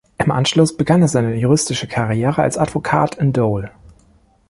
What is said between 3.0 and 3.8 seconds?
in Dole.